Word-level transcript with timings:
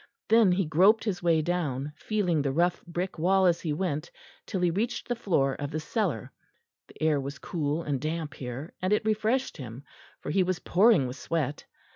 Then 0.29 0.51
he 0.51 0.65
groped 0.65 1.03
his 1.03 1.21
way 1.21 1.43
down, 1.43 1.93
feeling 1.95 2.41
the 2.41 2.51
rough 2.51 2.83
brick 2.87 3.19
wall 3.19 3.45
as 3.45 3.61
he 3.61 3.71
went, 3.71 4.09
till 4.47 4.59
he 4.61 4.71
reached 4.71 5.07
the 5.07 5.15
floor 5.15 5.53
of 5.53 5.69
the 5.69 5.79
cellar. 5.79 6.31
The 6.87 7.03
air 7.03 7.21
was 7.21 7.37
cool 7.37 7.83
and 7.83 8.01
damp 8.01 8.33
here, 8.33 8.73
and 8.81 8.93
it 8.93 9.05
refreshed 9.05 9.57
him, 9.57 9.83
for 10.19 10.31
he 10.31 10.41
was 10.41 10.57
pouring 10.57 11.05
with 11.05 11.17
sweat. 11.17 11.67